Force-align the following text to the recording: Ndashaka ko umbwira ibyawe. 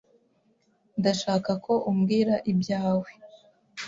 Ndashaka 0.99 1.51
ko 1.65 1.73
umbwira 1.91 2.35
ibyawe. 2.51 3.09